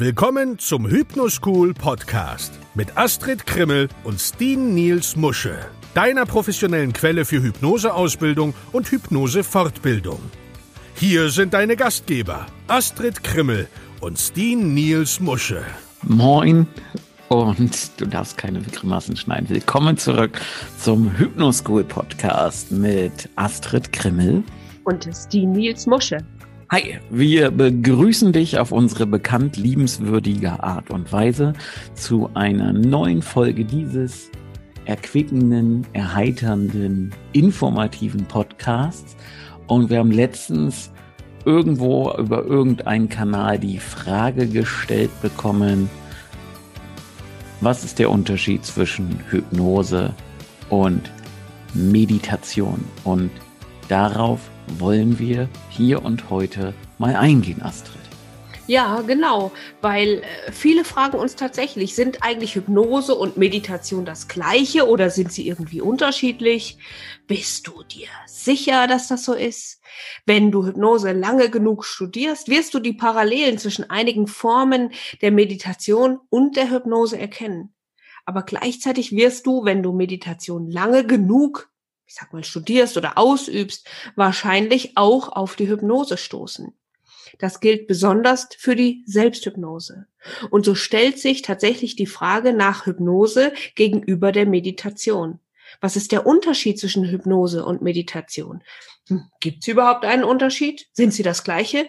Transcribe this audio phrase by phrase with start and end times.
[0.00, 5.58] Willkommen zum Hypnoschool Podcast mit Astrid Krimmel und Steen Niels Musche,
[5.92, 10.20] deiner professionellen Quelle für Hypnoseausbildung und Hypnosefortbildung.
[10.94, 13.66] Hier sind deine Gastgeber Astrid Krimmel
[14.00, 15.64] und Steen Niels Musche.
[16.04, 16.68] Moin
[17.26, 19.48] und du darfst keine Grimassen schneiden.
[19.48, 20.40] Willkommen zurück
[20.78, 24.44] zum Hypnoschool Podcast mit Astrid Krimmel
[24.84, 26.18] und Steen Niels Musche.
[26.70, 31.54] Hi, wir begrüßen dich auf unsere bekannt liebenswürdige Art und Weise
[31.94, 34.30] zu einer neuen Folge dieses
[34.84, 39.16] erquickenden, erheiternden, informativen Podcasts.
[39.66, 40.92] Und wir haben letztens
[41.46, 45.88] irgendwo über irgendeinen Kanal die Frage gestellt bekommen,
[47.62, 50.12] was ist der Unterschied zwischen Hypnose
[50.68, 51.10] und
[51.72, 52.84] Meditation?
[53.04, 53.30] Und
[53.88, 54.40] darauf
[54.78, 57.98] wollen wir hier und heute mal eingehen, Astrid.
[58.68, 59.50] Ja, genau,
[59.80, 65.32] weil äh, viele fragen uns tatsächlich, sind eigentlich Hypnose und Meditation das gleiche oder sind
[65.32, 66.76] sie irgendwie unterschiedlich?
[67.26, 69.80] Bist du dir sicher, dass das so ist?
[70.26, 74.90] Wenn du Hypnose lange genug studierst, wirst du die Parallelen zwischen einigen Formen
[75.22, 77.72] der Meditation und der Hypnose erkennen.
[78.26, 81.70] Aber gleichzeitig wirst du, wenn du Meditation lange genug
[82.08, 86.72] ich sag mal, studierst oder ausübst, wahrscheinlich auch auf die Hypnose stoßen.
[87.38, 90.06] Das gilt besonders für die Selbsthypnose.
[90.48, 95.38] Und so stellt sich tatsächlich die Frage nach Hypnose gegenüber der Meditation.
[95.82, 98.64] Was ist der Unterschied zwischen Hypnose und Meditation?
[99.08, 100.86] Hm, Gibt es überhaupt einen Unterschied?
[100.92, 101.86] Sind sie das gleiche?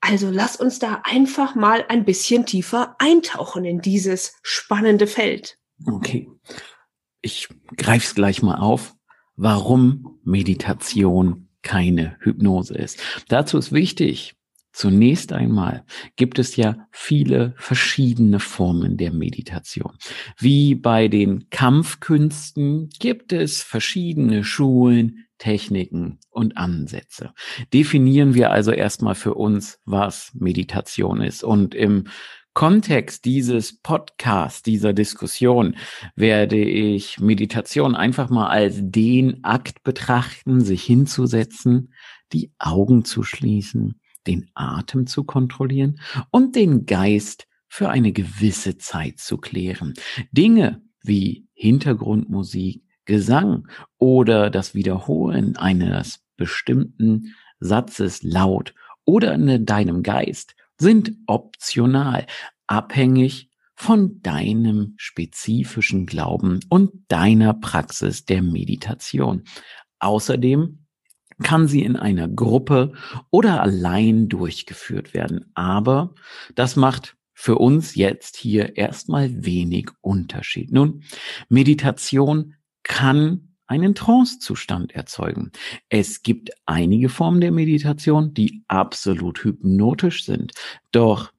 [0.00, 5.58] Also lass uns da einfach mal ein bisschen tiefer eintauchen in dieses spannende Feld.
[5.86, 6.30] Okay.
[7.20, 8.94] Ich greife es gleich mal auf
[9.36, 13.00] warum Meditation keine Hypnose ist.
[13.28, 14.34] Dazu ist wichtig,
[14.74, 15.84] Zunächst einmal
[16.16, 19.92] gibt es ja viele verschiedene Formen der Meditation.
[20.36, 27.32] Wie bei den Kampfkünsten gibt es verschiedene Schulen, Techniken und Ansätze.
[27.72, 31.44] Definieren wir also erstmal für uns, was Meditation ist.
[31.44, 32.08] Und im
[32.54, 35.76] Kontext dieses Podcasts, dieser Diskussion,
[36.14, 41.92] werde ich Meditation einfach mal als den Akt betrachten, sich hinzusetzen,
[42.32, 46.00] die Augen zu schließen, den Atem zu kontrollieren
[46.30, 49.94] und den Geist für eine gewisse Zeit zu klären.
[50.30, 53.66] Dinge wie Hintergrundmusik, Gesang
[53.98, 62.26] oder das Wiederholen eines bestimmten Satzes laut oder in deinem Geist sind optional,
[62.66, 69.44] abhängig von deinem spezifischen Glauben und deiner Praxis der Meditation.
[69.98, 70.84] Außerdem
[71.42, 72.92] kann sie in einer Gruppe
[73.30, 75.50] oder allein durchgeführt werden.
[75.54, 76.14] Aber
[76.54, 80.70] das macht für uns jetzt hier erstmal wenig Unterschied.
[80.72, 81.02] Nun,
[81.48, 82.54] Meditation
[82.84, 85.50] kann einen Trancezustand erzeugen.
[85.88, 90.52] Es gibt einige Formen der Meditation, die absolut hypnotisch sind.
[90.92, 91.32] Doch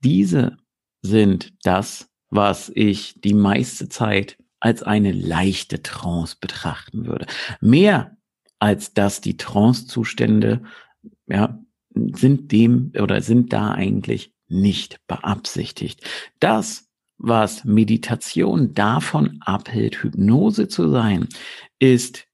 [0.00, 0.56] diese
[1.02, 7.26] sind das, was ich die meiste Zeit als eine leichte Trance betrachten würde.
[7.60, 8.16] Mehr
[8.58, 10.62] als dass die Trancezustände,
[11.26, 11.58] ja,
[11.94, 16.04] sind dem oder sind da eigentlich nicht beabsichtigt.
[16.40, 16.87] Das
[17.18, 21.28] was Meditation davon abhält, Hypnose zu sein,
[21.78, 22.26] ist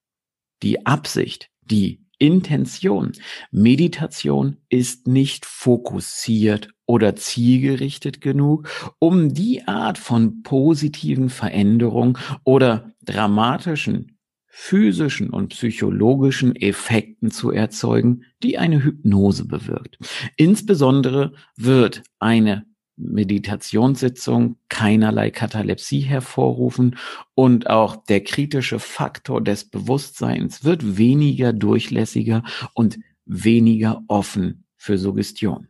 [0.62, 3.12] die Absicht, die Intention.
[3.50, 8.68] Meditation ist nicht fokussiert oder zielgerichtet genug,
[8.98, 18.56] um die Art von positiven Veränderungen oder dramatischen physischen und psychologischen Effekten zu erzeugen, die
[18.56, 19.98] eine Hypnose bewirkt.
[20.36, 22.64] Insbesondere wird eine
[22.96, 26.96] Meditationssitzung keinerlei Katalepsie hervorrufen
[27.34, 32.42] und auch der kritische Faktor des Bewusstseins wird weniger durchlässiger
[32.74, 35.68] und weniger offen für Suggestion.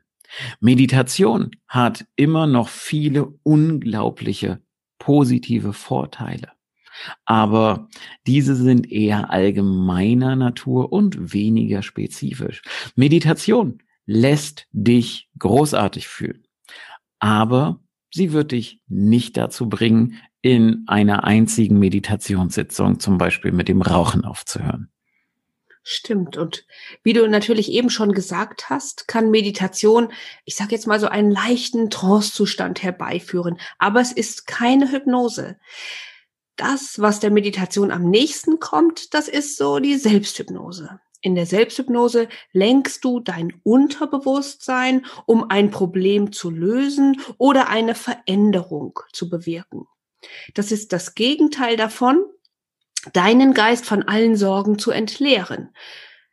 [0.60, 4.60] Meditation hat immer noch viele unglaubliche
[4.98, 6.48] positive Vorteile.
[7.24, 7.88] Aber
[8.26, 12.62] diese sind eher allgemeiner Natur und weniger spezifisch.
[12.94, 16.43] Meditation lässt dich großartig fühlen
[17.24, 17.80] aber
[18.12, 24.26] sie wird dich nicht dazu bringen, in einer einzigen Meditationssitzung zum Beispiel mit dem Rauchen
[24.26, 24.90] aufzuhören.
[25.82, 26.36] Stimmt.
[26.36, 26.66] Und
[27.02, 30.12] wie du natürlich eben schon gesagt hast, kann Meditation,
[30.44, 33.58] ich sage jetzt mal so einen leichten Trancezustand herbeiführen.
[33.78, 35.56] Aber es ist keine Hypnose.
[36.56, 41.00] Das, was der Meditation am nächsten kommt, das ist so die Selbsthypnose.
[41.24, 49.00] In der Selbsthypnose lenkst du dein Unterbewusstsein, um ein Problem zu lösen oder eine Veränderung
[49.10, 49.86] zu bewirken.
[50.52, 52.26] Das ist das Gegenteil davon,
[53.14, 55.74] deinen Geist von allen Sorgen zu entleeren.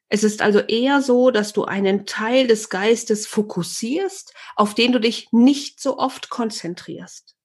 [0.09, 4.99] Es ist also eher so, dass du einen Teil des Geistes fokussierst, auf den du
[4.99, 7.37] dich nicht so oft konzentrierst.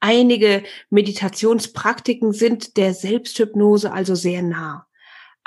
[0.00, 4.86] Einige Meditationspraktiken sind der Selbsthypnose also sehr nah.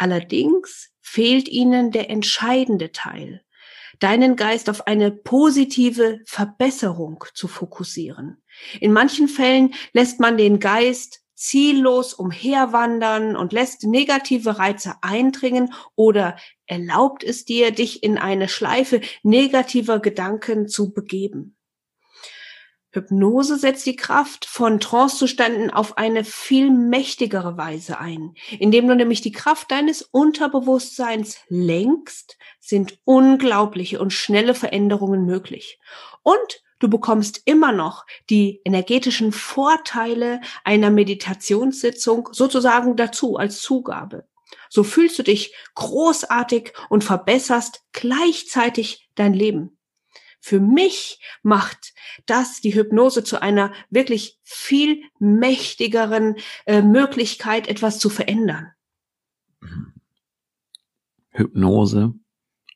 [0.03, 3.41] Allerdings fehlt ihnen der entscheidende Teil,
[3.99, 8.43] deinen Geist auf eine positive Verbesserung zu fokussieren.
[8.81, 16.35] In manchen Fällen lässt man den Geist ziellos umherwandern und lässt negative Reize eindringen oder
[16.65, 21.55] erlaubt es dir, dich in eine Schleife negativer Gedanken zu begeben.
[22.93, 28.35] Hypnose setzt die Kraft von Trancezuständen auf eine viel mächtigere Weise ein.
[28.59, 35.79] Indem du nämlich die Kraft deines Unterbewusstseins lenkst, sind unglaubliche und schnelle Veränderungen möglich.
[36.21, 44.27] Und du bekommst immer noch die energetischen Vorteile einer Meditationssitzung sozusagen dazu als Zugabe.
[44.69, 49.77] So fühlst du dich großartig und verbesserst gleichzeitig dein Leben.
[50.45, 51.93] Für mich macht
[52.25, 56.35] das die Hypnose zu einer wirklich viel mächtigeren
[56.65, 58.67] äh, Möglichkeit, etwas zu verändern.
[61.29, 62.13] Hypnose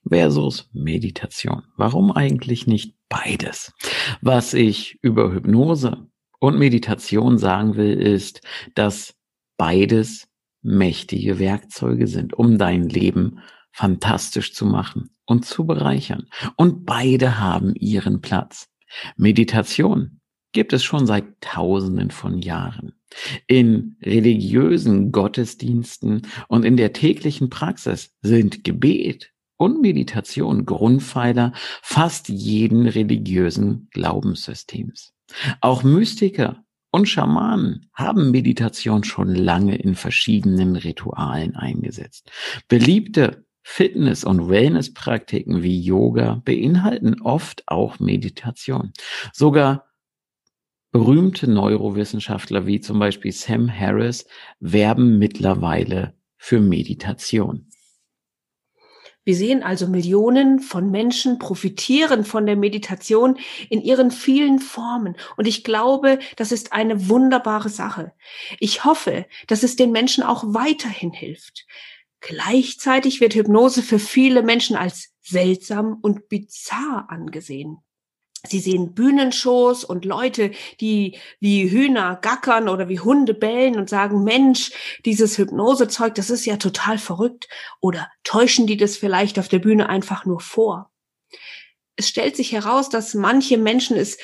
[0.08, 1.64] versus Meditation.
[1.76, 3.74] Warum eigentlich nicht beides?
[4.22, 6.08] Was ich über Hypnose
[6.40, 8.40] und Meditation sagen will, ist,
[8.76, 9.14] dass
[9.58, 10.30] beides
[10.62, 13.42] mächtige Werkzeuge sind, um dein Leben
[13.78, 16.26] fantastisch zu machen und zu bereichern.
[16.56, 18.70] Und beide haben ihren Platz.
[19.18, 20.20] Meditation
[20.52, 22.94] gibt es schon seit Tausenden von Jahren.
[23.46, 31.54] In religiösen Gottesdiensten und in der täglichen Praxis sind Gebet und Meditation Grundpfeiler
[31.84, 35.14] fast jeden religiösen Glaubenssystems.
[35.62, 42.32] Auch Mystiker und Schamanen haben Meditation schon lange in verschiedenen Ritualen eingesetzt.
[42.68, 48.94] Beliebte Fitness- und Wellness-Praktiken wie Yoga beinhalten oft auch Meditation.
[49.34, 49.86] Sogar
[50.92, 54.26] berühmte Neurowissenschaftler wie zum Beispiel Sam Harris
[54.62, 57.70] werben mittlerweile für Meditation.
[59.26, 63.38] Wir sehen also Millionen von Menschen profitieren von der Meditation
[63.70, 65.18] in ihren vielen Formen.
[65.36, 68.14] Und ich glaube, das ist eine wunderbare Sache.
[68.62, 71.68] Ich hoffe, dass es den Menschen auch weiterhin hilft.
[72.20, 77.78] Gleichzeitig wird Hypnose für viele Menschen als seltsam und bizarr angesehen.
[78.46, 84.24] Sie sehen Bühnenshows und Leute, die wie Hühner gackern oder wie Hunde bellen und sagen,
[84.24, 84.72] Mensch,
[85.06, 87.48] dieses Hypnosezeug, das ist ja total verrückt.
[87.82, 90.92] Oder täuschen die das vielleicht auf der Bühne einfach nur vor?
[91.96, 94.18] Es stellt sich heraus, dass manche Menschen es,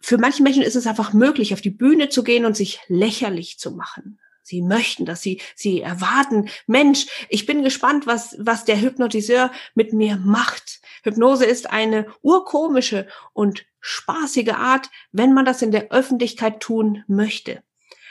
[0.00, 3.58] für manche Menschen ist es einfach möglich, auf die Bühne zu gehen und sich lächerlich
[3.58, 4.20] zu machen.
[4.42, 9.92] Sie möchten dass sie, sie erwarten, Mensch, ich bin gespannt, was, was der Hypnotiseur mit
[9.92, 10.80] mir macht.
[11.02, 17.62] Hypnose ist eine urkomische und spaßige Art, wenn man das in der Öffentlichkeit tun möchte.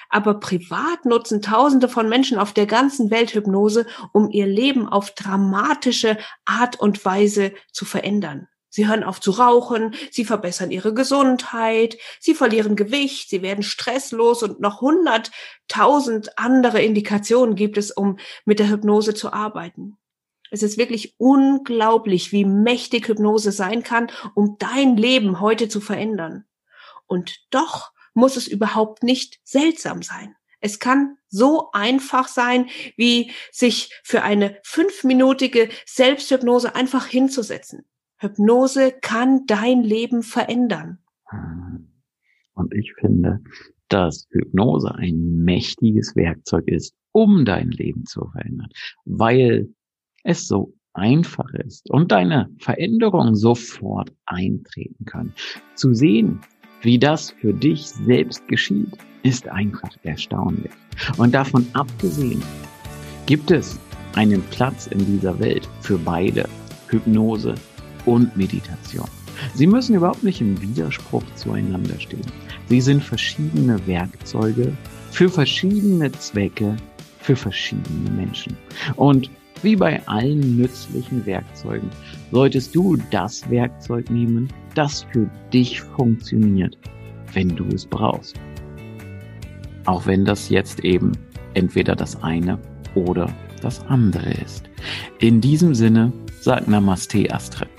[0.10, 5.12] Aber privat nutzen Tausende von Menschen auf der ganzen Welt Hypnose, um ihr Leben auf
[5.12, 8.48] dramatische Art und Weise zu verändern.
[8.70, 14.44] Sie hören auf zu rauchen, sie verbessern ihre Gesundheit, sie verlieren Gewicht, sie werden stresslos
[14.44, 19.98] und noch hunderttausend andere Indikationen gibt es, um mit der Hypnose zu arbeiten.
[20.52, 26.46] Es ist wirklich unglaublich, wie mächtig Hypnose sein kann, um dein Leben heute zu verändern.
[27.06, 30.36] Und doch muss es überhaupt nicht seltsam sein.
[30.62, 37.86] Es kann so einfach sein, wie sich für eine fünfminütige Selbsthypnose einfach hinzusetzen.
[38.20, 41.00] Hypnose kann dein Leben verändern.
[42.54, 43.40] Und ich finde,
[43.88, 48.70] dass Hypnose ein mächtiges Werkzeug ist, um dein Leben zu verändern,
[49.06, 49.70] weil
[50.24, 55.34] es so einfach ist und deine Veränderungen sofort eintreten können.
[55.76, 56.42] Zu sehen,
[56.82, 60.72] wie das für dich selbst geschieht, ist einfach erstaunlich.
[61.18, 62.44] Und davon abgesehen,
[63.26, 63.80] gibt es
[64.16, 66.48] einen Platz in dieser Welt für beide,
[66.90, 67.56] Hypnose
[68.10, 69.08] und Meditation.
[69.54, 72.26] Sie müssen überhaupt nicht im Widerspruch zueinander stehen.
[72.68, 74.74] Sie sind verschiedene Werkzeuge
[75.12, 76.76] für verschiedene Zwecke,
[77.22, 78.58] für verschiedene Menschen.
[78.96, 79.30] Und
[79.62, 81.90] wie bei allen nützlichen Werkzeugen
[82.32, 86.78] solltest du das Werkzeug nehmen, das für dich funktioniert,
[87.34, 88.40] wenn du es brauchst.
[89.86, 91.12] Auch wenn das jetzt eben
[91.54, 92.60] entweder das eine
[92.96, 94.70] oder das andere ist.
[95.20, 97.79] In diesem Sinne, sagt Namaste, Astrid.